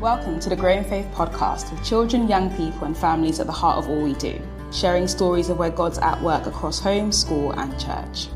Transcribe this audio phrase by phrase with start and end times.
[0.00, 3.78] Welcome to the Growing Faith podcast with children, young people, and families at the heart
[3.78, 4.38] of all we do,
[4.72, 8.26] sharing stories of where God's at work across home, school, and church.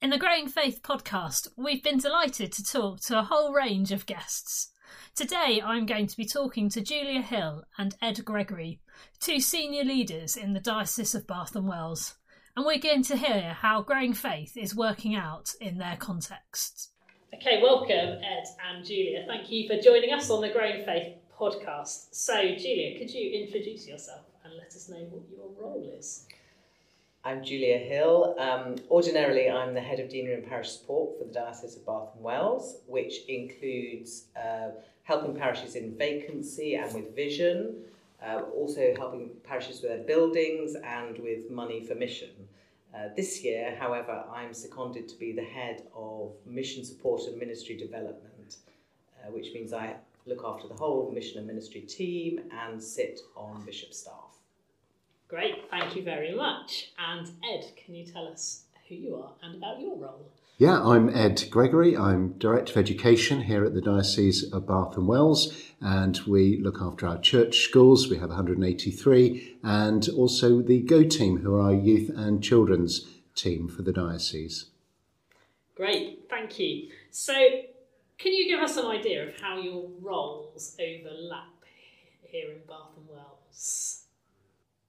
[0.00, 4.06] In the Growing Faith podcast, we've been delighted to talk to a whole range of
[4.06, 4.70] guests.
[5.16, 8.78] Today, I'm going to be talking to Julia Hill and Ed Gregory,
[9.18, 12.14] two senior leaders in the Diocese of Bath and Wells
[12.56, 16.90] and we're going to hear how growing faith is working out in their contexts.
[17.34, 19.24] Okay, welcome, Ed and Julia.
[19.26, 22.14] Thank you for joining us on the Growing Faith podcast.
[22.14, 26.26] So, Julia, could you introduce yourself and let us know what your role is?
[27.24, 28.36] I'm Julia Hill.
[28.38, 32.10] Um, ordinarily, I'm the head of deanery and parish support for the Diocese of Bath
[32.14, 34.68] and Wells, which includes uh,
[35.02, 37.76] helping parishes in vacancy and with vision,
[38.26, 42.30] uh, also helping parishes with their buildings and with money for mission.
[42.94, 47.76] Uh, this year, however, I'm seconded to be the head of mission support and ministry
[47.76, 48.56] development,
[49.20, 53.64] uh, which means I look after the whole mission and ministry team and sit on
[53.64, 54.38] bishop staff.
[55.28, 56.92] Great, thank you very much.
[56.98, 60.30] And Ed, can you tell us who you are and about your role?
[60.56, 61.96] Yeah, I'm Ed Gregory.
[61.96, 66.76] I'm Director of Education here at the Diocese of Bath and Wells, and we look
[66.80, 68.08] after our church schools.
[68.08, 73.04] We have 183, and also the Go team, who are our youth and children's
[73.34, 74.66] team for the Diocese.
[75.74, 76.88] Great, thank you.
[77.10, 77.34] So,
[78.16, 81.48] can you give us an idea of how your roles overlap
[82.22, 84.04] here in Bath and Wells?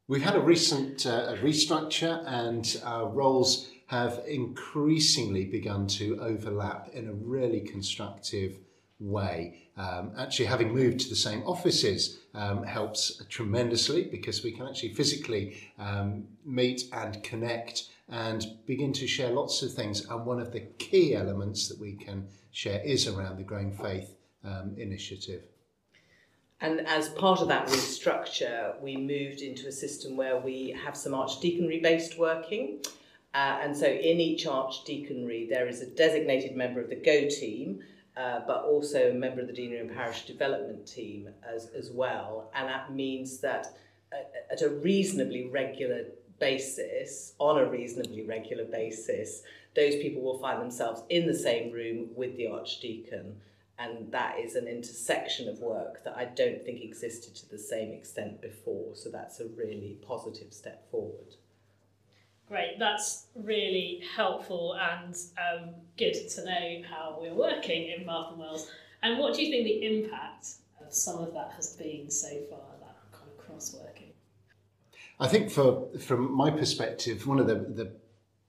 [0.07, 7.07] We've had a recent uh, restructure, and our roles have increasingly begun to overlap in
[7.07, 8.57] a really constructive
[8.99, 9.61] way.
[9.77, 14.93] Um, actually, having moved to the same offices um, helps tremendously because we can actually
[14.93, 20.05] physically um, meet and connect and begin to share lots of things.
[20.05, 24.15] And one of the key elements that we can share is around the Growing Faith
[24.43, 25.43] um, initiative.
[26.61, 31.11] And as part of that restructure, we moved into a system where we have some
[31.11, 32.81] archdeaconry based working.
[33.35, 37.81] Uh, and so in each archdeaconry, there is a designated member of the GO team,
[38.15, 42.49] uh, but also a member of the deanery and parish development team as, as well.
[42.55, 43.75] And that means that
[44.49, 46.05] at a reasonably regular
[46.39, 49.43] basis, on a reasonably regular basis,
[49.75, 53.35] those people will find themselves in the same room with the archdeacon.
[53.77, 57.91] And that is an intersection of work that I don't think existed to the same
[57.91, 58.95] extent before.
[58.95, 61.35] So that's a really positive step forward.
[62.47, 68.69] Great, that's really helpful and um, good to know how we're working in and Wells.
[69.01, 70.47] And what do you think the impact
[70.79, 74.11] of some of that has been so far, that kind of cross working?
[75.19, 77.91] I think, for from my perspective, one of the, the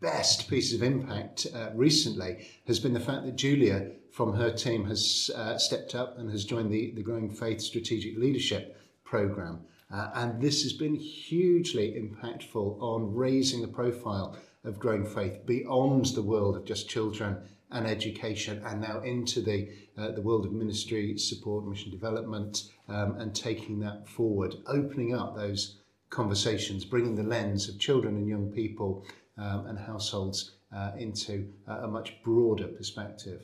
[0.00, 4.84] best pieces of impact uh, recently has been the fact that Julia from her team
[4.86, 9.60] has uh, stepped up and has joined the, the Growing Faith Strategic Leadership Programme.
[9.92, 16.06] Uh, and this has been hugely impactful on raising the profile of growing faith beyond
[16.06, 17.36] the world of just children
[17.70, 23.16] and education and now into the, uh, the world of ministry, support, mission development, um,
[23.18, 25.78] and taking that forward, opening up those
[26.10, 29.04] conversations, bringing the lens of children and young people
[29.38, 33.42] um, and households uh, into a much broader perspective.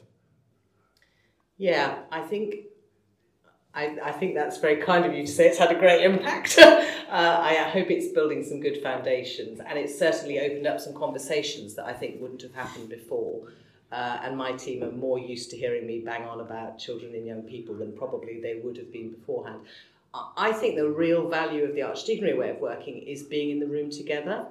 [1.56, 2.56] Yeah, I think
[3.74, 6.58] I, I, think that's very kind of you to say it's had a great impact.
[6.58, 11.74] uh, I hope it's building some good foundations and it's certainly opened up some conversations
[11.74, 13.48] that I think wouldn't have happened before.
[13.90, 17.26] Uh, and my team are more used to hearing me bang on about children and
[17.26, 19.60] young people than probably they would have been beforehand.
[20.14, 23.66] I think the real value of the Archdeaconry way of working is being in the
[23.66, 24.46] room together.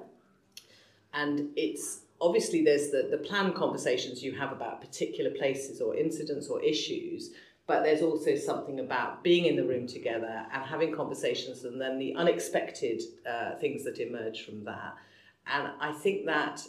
[1.14, 6.48] And it's obviously there's the, the planned conversations you have about particular places or incidents
[6.48, 7.30] or issues,
[7.66, 11.98] but there's also something about being in the room together and having conversations and then
[11.98, 14.96] the unexpected uh, things that emerge from that.
[15.46, 16.66] And I think that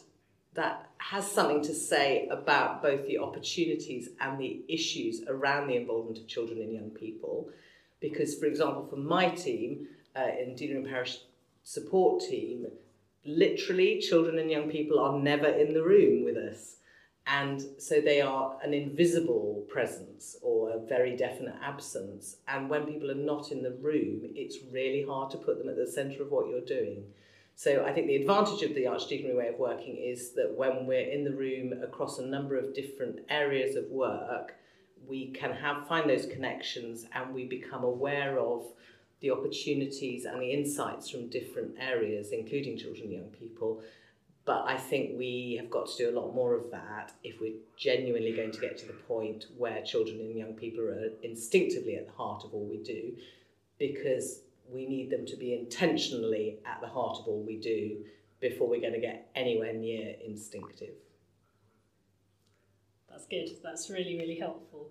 [0.54, 6.20] that has something to say about both the opportunities and the issues around the involvement
[6.20, 7.50] of children and young people.
[8.00, 11.20] Because, for example, for my team, uh, in Deanery Parish
[11.64, 12.68] support team,
[13.26, 16.76] literally children and young people are never in the room with us.
[17.26, 22.38] And so they are an invisible presence or a very definite absence.
[22.48, 25.78] And when people are not in the room, it's really hard to put them at
[25.78, 27.06] the centre of what you're doing.
[27.56, 31.10] So I think the advantage of the Archdeaconry way of working is that when we're
[31.10, 34.56] in the room across a number of different areas of work,
[35.08, 38.66] we can have find those connections and we become aware of
[39.22, 43.82] the opportunities and the insights from different areas, including children and young people,
[44.46, 47.56] But I think we have got to do a lot more of that if we're
[47.78, 52.08] genuinely going to get to the point where children and young people are instinctively at
[52.08, 53.14] the heart of all we do,
[53.80, 57.98] because we need them to be intentionally at the heart of all we do
[58.42, 60.96] before we're going to get anywhere near instinctive.
[63.10, 63.50] That's good.
[63.64, 64.90] That's really, really helpful.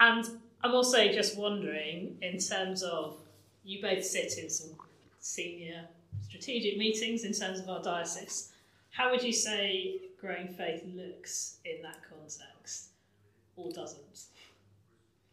[0.00, 0.28] And
[0.62, 3.16] I'm also just wondering, in terms of
[3.64, 4.76] you both sit in some
[5.20, 5.86] senior
[6.22, 8.52] strategic meetings in terms of our diocese,
[8.96, 12.88] how would you say growing faith looks in that context
[13.56, 14.24] or doesn't?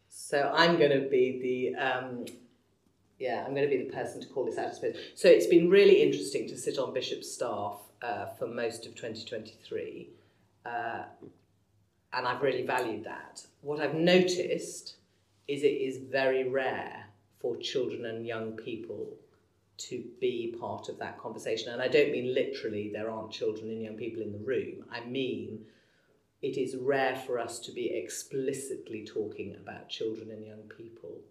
[0.10, 2.26] So I'm going to be the um,
[3.20, 4.96] yeah, I'm going to be the person to call this out, I suppose.
[5.16, 10.10] So it's been really interesting to sit on Bishop's staff uh, for most of 2023,
[10.66, 11.04] uh,
[12.12, 13.46] and I've really valued that.
[13.62, 14.96] What I've noticed
[15.48, 17.06] is it is very rare
[17.40, 19.08] for children and young people
[19.76, 21.74] to be part of that conversation.
[21.74, 24.86] And I don't mean literally there aren't children and young people in the room.
[24.92, 25.66] I mean
[26.44, 31.22] it is rare for us to be explicitly talking about children and young people.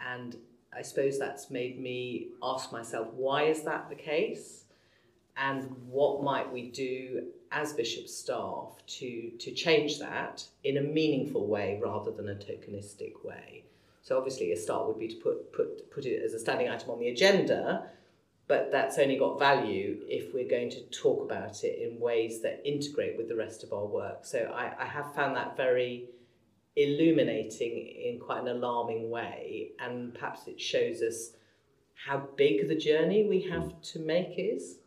[0.00, 0.36] And
[0.74, 4.64] I suppose that's made me ask myself, why is that the case?
[5.36, 11.46] And what might we do as bishop staff to, to change that in a meaningful
[11.46, 13.64] way rather than a tokenistic way?
[14.02, 16.90] So obviously a start would be to put, put, put it as a standing item
[16.90, 17.86] on the agenda,
[18.48, 22.60] but that's only got value if we're going to talk about it in ways that
[22.64, 24.24] integrate with the rest of our work.
[24.24, 26.08] So I, I have found that very
[26.76, 31.32] illuminating in quite an alarming way, and perhaps it shows us
[32.06, 34.78] how big the journey we have to make is.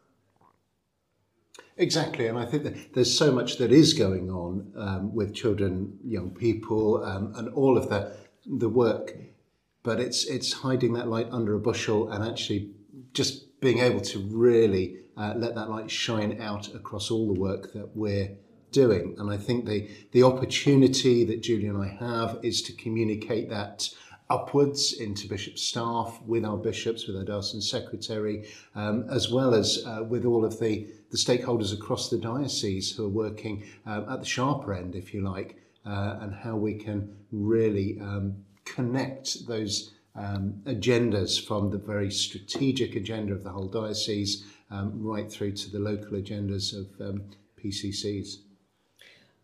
[1.77, 5.97] Exactly, and I think that there's so much that is going on um, with children,
[6.03, 9.15] young people, um, and all of the the work,
[9.83, 12.71] but it's it's hiding that light under a bushel and actually
[13.13, 17.73] just being able to really uh, let that light shine out across all the work
[17.73, 18.35] that we're
[18.71, 19.15] doing.
[19.17, 23.89] And I think the, the opportunity that Julia and I have is to communicate that
[24.29, 29.83] upwards into bishop staff with our bishops, with our diocesan secretary, um, as well as
[29.85, 34.19] uh, with all of the, the stakeholders across the diocese who are working um, at
[34.19, 38.35] the sharper end, if you like, uh, and how we can really um,
[38.65, 45.31] connect those um, agendas from the very strategic agenda of the whole diocese um, right
[45.31, 47.23] through to the local agendas of um,
[47.63, 48.37] PCCs.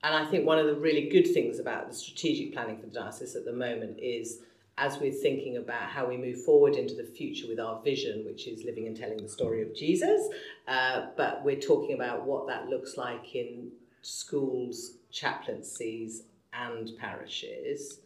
[0.03, 2.94] And I think one of the really good things about the strategic planning for the
[2.94, 4.39] diocese at the moment is
[4.77, 8.47] as we're thinking about how we move forward into the future with our vision, which
[8.47, 10.30] is living and telling the story of Jesus,
[10.69, 13.71] uh, but we're talking about what that looks like in
[14.01, 17.99] schools, chaplaincies, and parishes.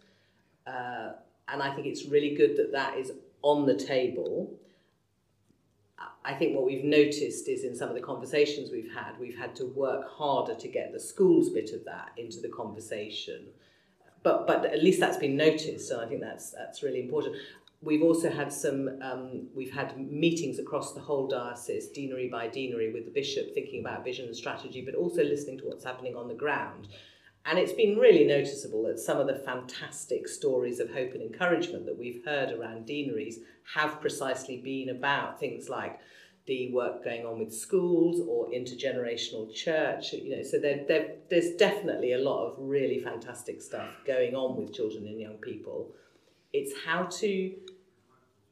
[0.65, 1.11] Uh,
[1.47, 3.11] and I think it's really good that that is
[3.41, 4.57] on the table
[6.25, 9.55] I think what we've noticed is in some of the conversations we've had, we've had
[9.57, 13.47] to work harder to get the schools bit of that into the conversation.
[14.23, 17.35] But, but at least that's been noticed, and I think that's, that's really important.
[17.81, 22.93] We've also had some, um, we've had meetings across the whole diocese, deanery by deanery,
[22.93, 26.29] with the bishop thinking about vision and strategy, but also listening to what's happening on
[26.29, 26.87] the ground.
[27.45, 31.85] And it's been really noticeable that some of the fantastic stories of hope and encouragement
[31.85, 33.39] that we've heard around deaneries
[33.75, 35.99] have precisely been about things like
[36.45, 40.13] the work going on with schools or intergenerational church.
[40.13, 44.57] You know, so there, there, there's definitely a lot of really fantastic stuff going on
[44.57, 45.91] with children and young people.
[46.51, 47.53] It's how to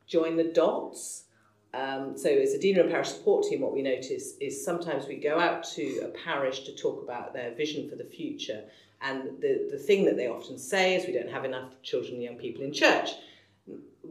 [0.07, 1.25] join the dots.
[1.73, 5.15] Um, so as a deanery and parish support team, what we notice is sometimes we
[5.15, 8.63] go out to a parish to talk about their vision for the future.
[9.01, 12.23] And the, the thing that they often say is we don't have enough children and
[12.23, 13.11] young people in church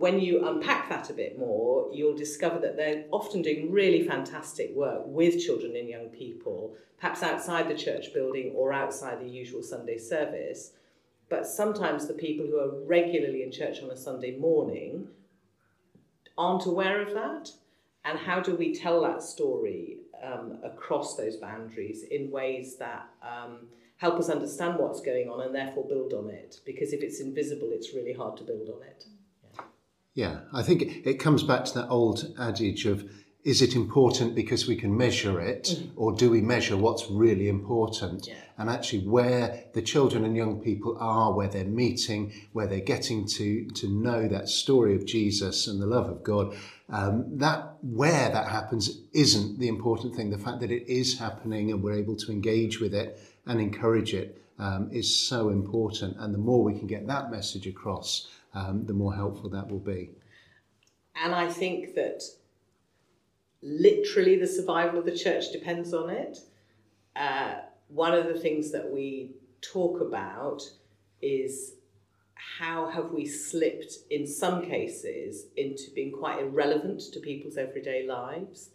[0.01, 4.75] when you unpack that a bit more, you'll discover that they're often doing really fantastic
[4.75, 9.63] work with children and young people, perhaps outside the church building or outside the usual
[9.63, 10.73] Sunday service.
[11.29, 15.09] But sometimes the people who are regularly in church on a Sunday morning
[16.41, 17.51] aren't aware of that.
[18.07, 23.69] And how do we tell that story um, across those boundaries in ways that um,
[23.99, 26.61] help us understand what's going on and therefore build on it?
[26.65, 29.05] Because if it's invisible, it's really hard to build on it.
[30.15, 33.09] Yeah, I think it comes back to that old adage of
[33.43, 35.91] is it important because we can measure it, mm.
[35.97, 38.27] or do we measure what's really important?
[38.27, 38.35] Yeah.
[38.59, 43.27] And actually, where the children and young people are, where they're meeting, where they're getting
[43.29, 46.55] to, to know that story of Jesus and the love of God,
[46.91, 50.31] um, that where that happens isn't the important thing.
[50.31, 54.13] The fact that it is happening and we're able to engage with it and encourage
[54.13, 56.17] it um, is so important.
[56.19, 59.79] And the more we can get that message across, um, the more helpful that will
[59.79, 60.11] be.
[61.23, 62.23] And I think that
[63.63, 66.39] literally the survival of the church depends on it.
[67.17, 67.55] Uh,
[67.89, 70.63] one of the things that we talk about
[71.21, 71.75] is
[72.59, 78.71] how have we slipped in some cases into being quite irrelevant to people's everyday lives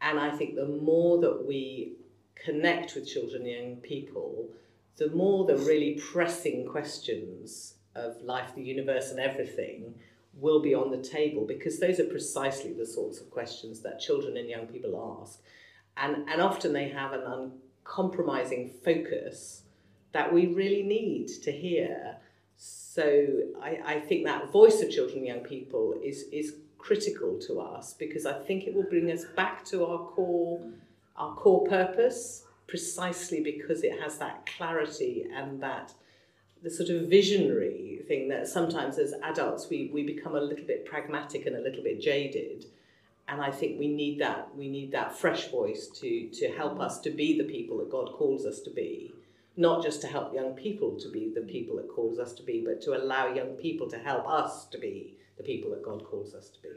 [0.00, 1.94] and i think the more that we
[2.34, 4.48] connect with children and young people
[4.96, 9.94] the more the really pressing questions of life the universe and everything
[10.34, 14.36] will be on the table because those are precisely the sorts of questions that children
[14.36, 15.40] and young people ask.
[15.96, 17.52] And and often they have an
[17.84, 19.62] uncompromising focus
[20.12, 22.16] that we really need to hear.
[22.56, 27.60] So I, I think that voice of children and young people is, is critical to
[27.60, 30.60] us because I think it will bring us back to our core,
[31.16, 35.92] our core purpose, precisely because it has that clarity and that
[36.62, 40.84] the sort of visionary thing that sometimes as adults we, we become a little bit
[40.84, 42.66] pragmatic and a little bit jaded.
[43.28, 47.00] And I think we need that we need that fresh voice to to help us
[47.00, 49.14] to be the people that God calls us to be
[49.56, 52.62] not just to help young people to be the people that calls us to be,
[52.64, 56.34] but to allow young people to help us to be the people that God calls
[56.34, 56.68] us to be.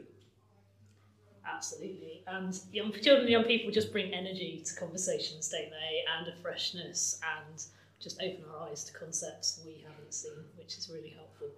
[1.46, 2.22] Absolutely.
[2.26, 6.04] And young children and young people just bring energy to conversations, don't they?
[6.18, 7.64] And a freshness and
[8.00, 11.48] just open our eyes to concepts we haven't seen, which is really helpful.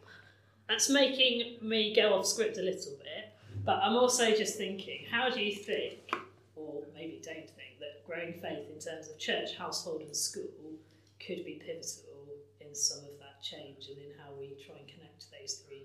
[0.68, 5.30] That's making me go off script a little bit, but I'm also just thinking, how
[5.30, 6.14] do you think,
[6.56, 10.76] or maybe don't think, that growing faith in terms of church, household, and school
[11.24, 15.26] could be pivotal in some of that change and in how we try and connect
[15.32, 15.82] those three.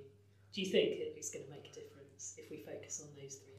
[0.53, 3.53] Do you think it's going to make a difference if we focus on those three?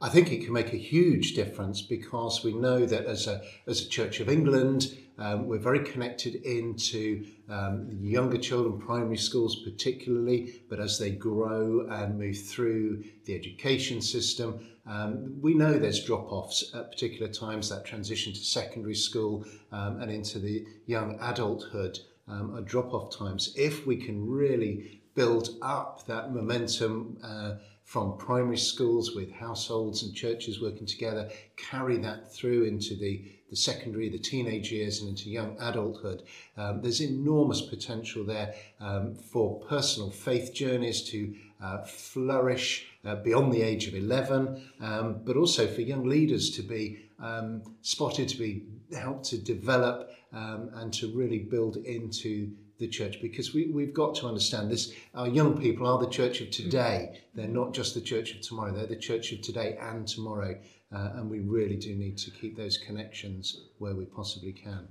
[0.00, 3.80] I think it can make a huge difference because we know that as a, as
[3.80, 10.62] a Church of England, um, we're very connected into um, younger children, primary schools particularly,
[10.70, 16.72] but as they grow and move through the education system, um, we know there's drop-offs
[16.74, 22.54] at particular times, that transition to secondary school um, and into the young adulthood um,
[22.54, 23.52] are drop-off times.
[23.56, 27.54] If we can really build up that momentum uh,
[27.88, 31.26] from primary schools with households and churches working together,
[31.56, 36.22] carry that through into the, the secondary, the teenage years and into young adulthood.
[36.58, 43.54] Um, there's enormous potential there um, for personal faith journeys to uh, flourish uh, beyond
[43.54, 48.36] the age of 11, um, but also for young leaders to be um, spotted, to
[48.36, 53.94] be helped to develop um, and to really build into the church because we, we've
[53.94, 54.92] got to understand this.
[55.14, 57.20] Our young people are the church of today.
[57.34, 60.58] They're not just the church of tomorrow, they're the church of today and tomorrow.
[60.94, 64.88] Uh, and we really do need to keep those connections where we possibly can.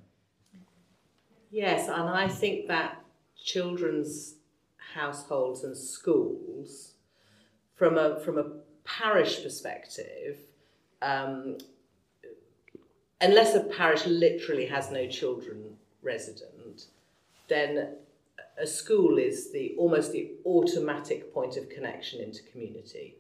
[1.50, 3.02] Yes, and I think that
[3.44, 4.36] children's
[4.94, 6.94] households and schools,
[7.76, 8.46] from a from a
[8.84, 10.38] parish perspective,
[11.02, 11.58] um,
[13.22, 16.88] unless a parish literally has no children resident,
[17.48, 17.96] then
[18.58, 23.16] a school is the almost the automatic point of connection into community.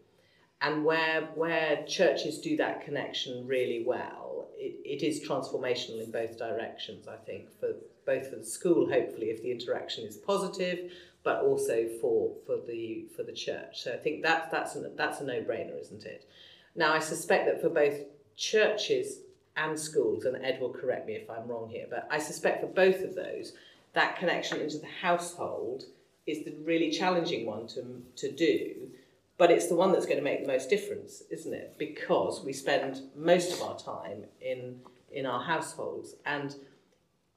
[0.62, 6.38] And where where churches do that connection really well, it, it is transformational in both
[6.38, 7.74] directions, I think, for
[8.06, 10.92] both for the school, hopefully, if the interaction is positive,
[11.24, 13.84] but also for for the for the church.
[13.84, 16.28] So I think that that's a, that's a no brainer, isn't it?
[16.76, 18.00] Now I suspect that for both
[18.36, 19.20] churches
[19.58, 22.68] and schools, and Ed will correct me if I'm wrong here, but I suspect for
[22.68, 23.54] both of those,
[23.98, 25.84] that connection into the household
[26.25, 28.89] is the really challenging one to to do.
[29.38, 31.75] But it's the one that's going to make the most difference, isn't it?
[31.77, 34.80] Because we spend most of our time in
[35.12, 36.56] in our households and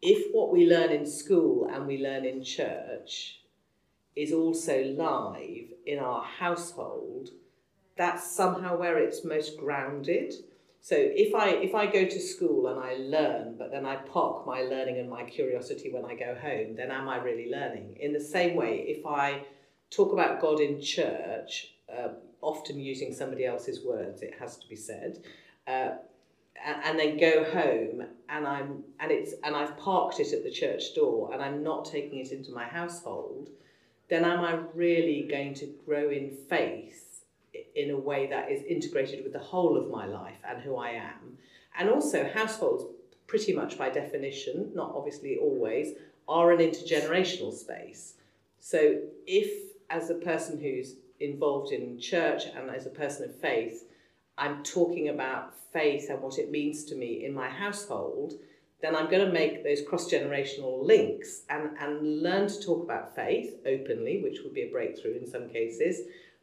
[0.03, 3.41] if what we learn in school and we learn in church
[4.17, 7.31] is also live in our household,
[7.97, 10.33] that's somehow where it's most grounded.
[10.83, 14.47] So if I if I go to school and I learn, but then I park
[14.47, 17.97] my learning and my curiosity when I go home, then am I really learning?
[18.01, 19.45] In the same way, if I
[19.91, 22.09] talk about God in church, uh,
[22.41, 25.23] often using somebody else's words, it has to be said,
[25.67, 25.91] uh,
[26.65, 30.95] and, then go home and I'm and it's and I've parked it at the church
[30.95, 33.51] door and I'm not taking it into my household
[34.09, 37.10] then am I really going to grow in faith
[37.75, 40.91] in a way that is integrated with the whole of my life and who I
[40.91, 41.39] am?
[41.79, 42.85] And also, households,
[43.27, 45.95] pretty much by definition, not obviously always,
[46.29, 48.15] are an intergenerational space.
[48.59, 53.85] So, if as a person who's involved in church and as a person of faith,
[54.39, 58.35] I'm talking about faith and what it means to me in my household,
[58.81, 63.15] then I'm going to make those cross generational links and, and learn to talk about
[63.15, 66.01] faith openly, which would be a breakthrough in some cases,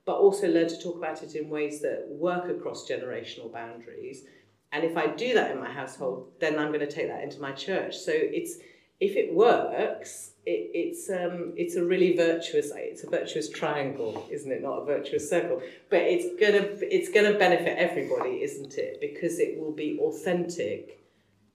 [0.07, 4.23] but also learn to talk about it in ways that work across generational boundaries.
[4.71, 7.41] And if I do that in my household, then I'm going to take that into
[7.41, 7.97] my church.
[7.97, 8.57] So it's
[9.01, 14.51] if it works, it, it's um, it's a really virtuous it's a virtuous triangle, isn't
[14.51, 14.63] it?
[14.63, 18.99] Not a virtuous circle, but it's gonna it's gonna benefit everybody, isn't it?
[18.99, 21.03] Because it will be authentic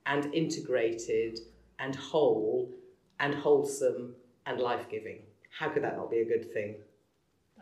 [0.06, 1.40] and integrated
[1.78, 2.70] and whole
[3.18, 4.14] and wholesome
[4.46, 5.22] and life giving.
[5.58, 6.76] How could that not be a good thing?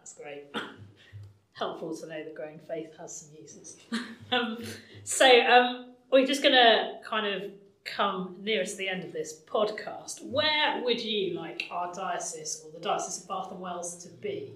[0.01, 0.45] That's great.
[1.53, 3.77] Helpful to know that growing faith has some uses.
[4.33, 4.59] um,
[5.05, 7.51] so um, we're just going to kind of
[7.85, 10.25] come nearest the end of this podcast.
[10.25, 14.53] Where would you like our diocese or the Diocese of Bath and Wells to be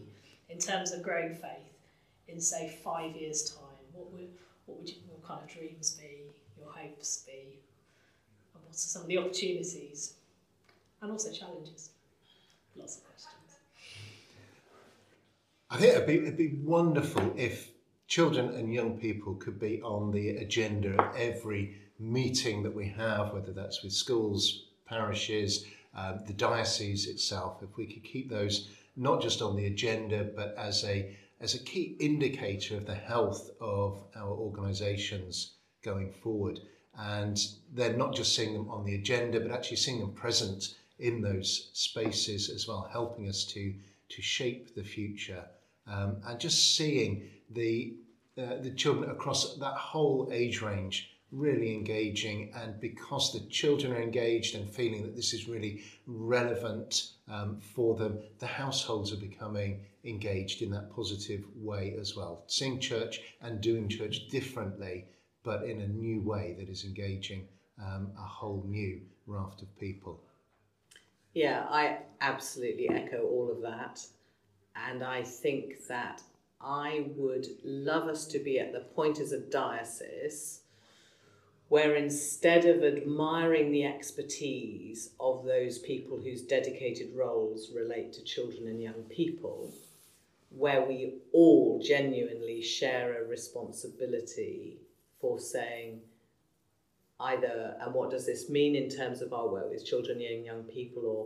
[0.48, 1.76] in terms of growing faith
[2.26, 3.60] in, say, five years' time?
[3.92, 4.30] What would,
[4.64, 7.60] what would you, your kind of dreams be, your hopes be?
[8.54, 10.14] And what are some of the opportunities
[11.02, 11.90] and also challenges?
[12.76, 13.43] Lots of questions.
[15.70, 17.70] I think it'd be, it'd be wonderful if
[18.06, 23.32] children and young people could be on the agenda of every meeting that we have,
[23.32, 25.64] whether that's with schools, parishes,
[25.96, 30.54] uh, the diocese itself, if we could keep those not just on the agenda, but
[30.56, 36.60] as a as a key indicator of the health of our organisations going forward.
[36.96, 37.38] And
[37.72, 41.70] then not just seeing them on the agenda, but actually seeing them present in those
[41.72, 43.74] spaces as well, helping us to
[44.14, 45.44] to shape the future
[45.86, 47.96] um, and just seeing the
[48.36, 54.00] uh, the children across that whole age range really engaging and because the children are
[54.00, 59.84] engaged and feeling that this is really relevant um, for them the households are becoming
[60.04, 62.44] engaged in that positive way as well.
[62.46, 65.06] Seeing church and doing church differently
[65.42, 67.48] but in a new way that is engaging
[67.80, 70.20] um, a whole new raft of people
[71.34, 74.06] yeah i absolutely echo all of that.
[74.88, 76.22] And i think that
[76.60, 80.60] I would love us to be at the point as a diocese
[81.68, 88.68] where instead of admiring the expertise of those people whose dedicated roles relate to children
[88.68, 89.72] and young people,
[90.50, 94.78] where we all genuinely share a responsibility
[95.20, 96.00] for saying
[97.30, 100.64] either, and what does this mean in terms of our work with children and young
[100.64, 101.22] people, or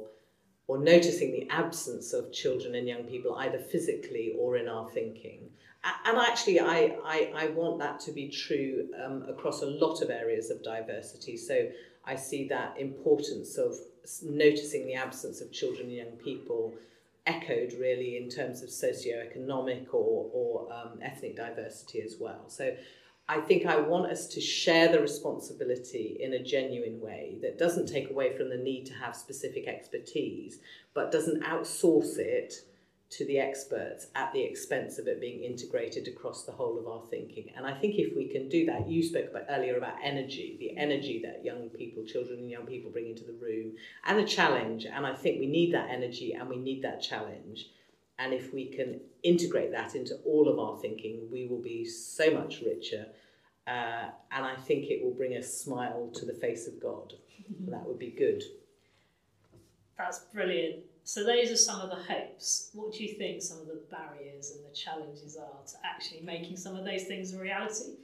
[0.69, 5.41] or noticing the absence of children and young people either physically or in our thinking.
[6.05, 10.11] And actually, I, I, I want that to be true um, across a lot of
[10.11, 11.37] areas of diversity.
[11.39, 11.69] So
[12.05, 13.77] I see that importance of
[14.23, 16.75] noticing the absence of children and young people
[17.27, 22.45] echoed really in terms of socioeconomic or, or um, ethnic diversity as well.
[22.49, 22.75] So
[23.31, 27.87] I think I want us to share the responsibility in a genuine way that doesn't
[27.87, 30.61] take away from the need to have specific expertise,
[30.95, 32.55] but doesn't outsource it
[33.11, 37.03] to the experts at the expense of it being integrated across the whole of our
[37.07, 37.51] thinking.
[37.57, 40.77] And I think if we can do that, you spoke about earlier about energy, the
[40.77, 43.73] energy that young people, children and young people bring into the room,
[44.07, 44.87] and the challenge.
[44.87, 47.69] And I think we need that energy and we need that challenge.
[48.19, 52.31] And if we can integrate that into all of our thinking, we will be so
[52.33, 53.07] much richer.
[53.67, 57.15] Uh, and I think it will bring a smile to the face of God.
[57.53, 57.71] Mm-hmm.
[57.71, 58.43] That would be good.
[59.97, 60.85] That's brilliant.
[61.05, 62.71] So, those are some of the hopes.
[62.75, 66.57] What do you think some of the barriers and the challenges are to actually making
[66.57, 67.95] some of those things a reality?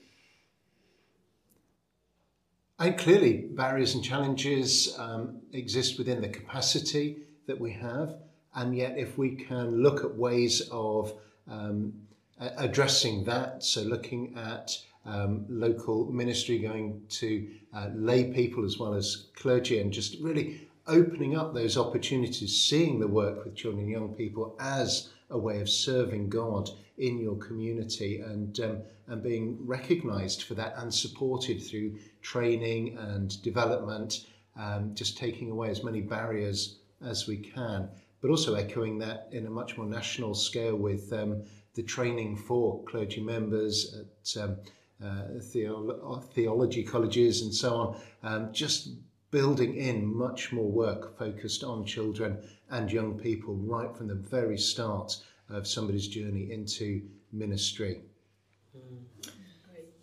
[2.78, 8.16] I think clearly barriers and challenges um, exist within the capacity that we have.
[8.54, 11.12] And yet, if we can look at ways of
[11.48, 11.92] um,
[12.38, 18.94] addressing that, so looking at um, local ministry going to uh, lay people as well
[18.94, 23.92] as clergy, and just really opening up those opportunities, seeing the work with children and
[23.92, 29.58] young people as a way of serving God in your community and um, and being
[29.66, 36.00] recognised for that and supported through training and development, um, just taking away as many
[36.00, 37.88] barriers as we can
[38.24, 41.42] but also echoing that in a much more national scale with um,
[41.74, 44.56] the training for clergy members at um,
[45.04, 48.92] uh, theolo- theology colleges and so on, um, just
[49.30, 52.38] building in much more work focused on children
[52.70, 55.18] and young people right from the very start
[55.50, 58.00] of somebody's journey into ministry.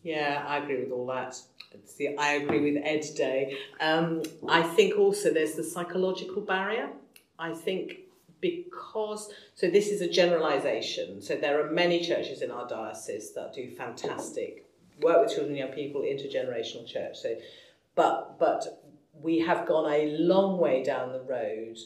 [0.03, 1.39] Yeah, I agree with all that.
[1.85, 3.57] See, I agree with Ed Day.
[3.79, 6.91] Um, I think also there's the psychological barrier.
[7.39, 8.00] I think
[8.41, 11.21] because so this is a generalization.
[11.21, 14.65] So there are many churches in our diocese that do fantastic
[15.01, 17.17] work with children and young people intergenerational church.
[17.17, 17.35] So
[17.95, 18.83] but but
[19.21, 21.77] we have gone a long way down the road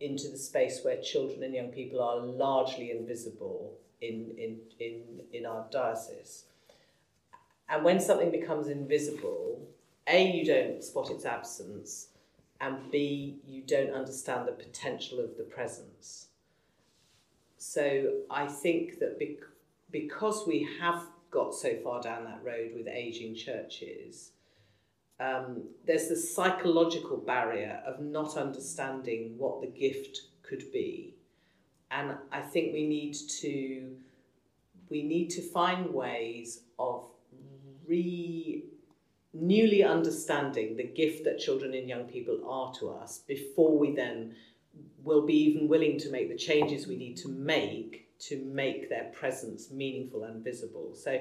[0.00, 5.46] into the space where children and young people are largely invisible in, in, in, in
[5.46, 6.44] our diocese.
[7.68, 9.68] And when something becomes invisible,
[10.06, 12.08] A, you don't spot its absence,
[12.60, 16.28] and B, you don't understand the potential of the presence.
[17.56, 19.48] So I think that bec-
[19.90, 24.32] because we have got so far down that road with ageing churches,
[25.20, 31.14] um, there's the psychological barrier of not understanding what the gift could be.
[31.90, 33.96] And I think we need to
[34.90, 37.04] we need to find ways of
[37.86, 38.64] re
[39.32, 44.34] newly understanding the gift that children and young people are to us before we then
[45.04, 49.04] will be even willing to make the changes we need to make to make their
[49.12, 50.92] presence meaningful and visible.
[50.94, 51.20] So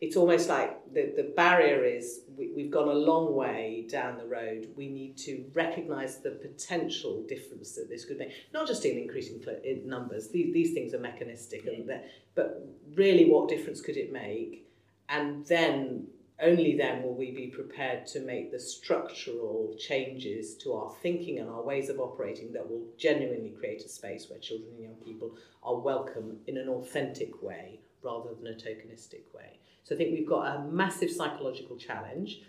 [0.00, 4.26] it's almost like the, the barrier is we, we've gone a long way down the
[4.26, 4.68] road.
[4.76, 9.42] We need to recognise the potential difference that this could make, not just in increasing
[9.64, 11.98] in numbers, these, these things are mechanistic, yeah.
[12.34, 14.68] but really what difference could it make?
[15.08, 16.08] And then
[16.40, 21.48] only then will we be prepared to make the structural changes to our thinking and
[21.48, 25.30] our ways of operating that will genuinely create a space where children and young people
[25.62, 29.58] are welcome in an authentic way rather than a tokenistic way.
[29.84, 32.42] So I think we've got a massive psychological challenge.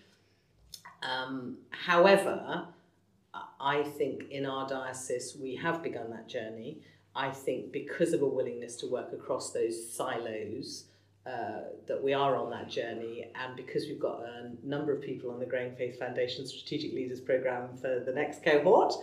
[1.02, 2.67] Um, however,
[3.60, 6.82] I think in our diocese we have begun that journey.
[7.15, 10.86] I think because of a willingness to work across those silos,
[11.28, 15.30] uh, that we are on that journey, and because we've got a number of people
[15.30, 18.94] on the Growing Faith Foundation Strategic Leaders Programme for the next cohort,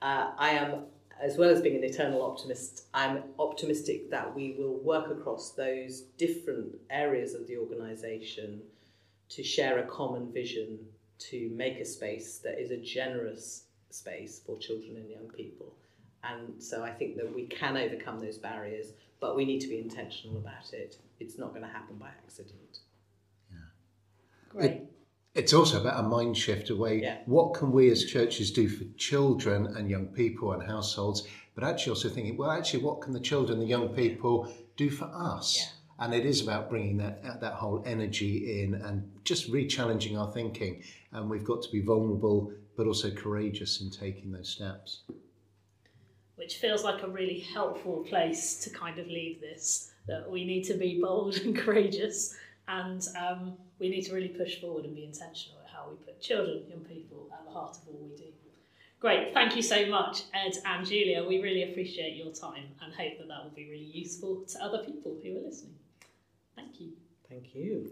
[0.00, 0.84] uh, I am,
[1.20, 6.02] as well as being an eternal optimist, I'm optimistic that we will work across those
[6.18, 8.60] different areas of the organisation
[9.30, 10.78] to share a common vision
[11.30, 15.74] to make a space that is a generous space for children and young people.
[16.24, 19.78] And so I think that we can overcome those barriers, but we need to be
[19.78, 22.80] intentional about it it's not going to happen by accident.
[23.50, 23.58] Yeah.
[24.48, 24.70] Great.
[24.70, 24.92] It,
[25.34, 27.00] it's also about a mind shift away.
[27.00, 27.18] Yeah.
[27.26, 31.26] What can we as churches do for children and young people and households?
[31.54, 35.10] But actually, also thinking, well, actually, what can the children, the young people do for
[35.14, 35.58] us?
[35.58, 36.04] Yeah.
[36.04, 40.82] And it is about bringing that that whole energy in and just re-challenging our thinking.
[41.12, 45.04] And we've got to be vulnerable, but also courageous in taking those steps.
[46.42, 50.64] Which feels like a really helpful place to kind of leave this that we need
[50.64, 52.34] to be bold and courageous
[52.66, 56.20] and um, we need to really push forward and be intentional at how we put
[56.20, 58.24] children, young people at the heart of all we do.
[58.98, 61.24] Great, thank you so much, Ed and Julia.
[61.24, 64.78] We really appreciate your time and hope that that will be really useful to other
[64.78, 65.74] people who are listening.
[66.56, 66.92] Thank you.
[67.28, 67.88] Thank you.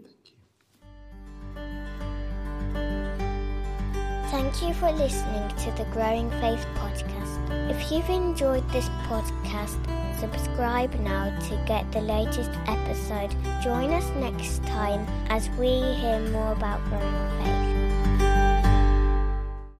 [4.31, 7.69] Thank you for listening to the Growing Faith podcast.
[7.69, 9.75] If you've enjoyed this podcast,
[10.21, 13.35] subscribe now to get the latest episode.
[13.61, 17.80] Join us next time as we hear more about growing faith.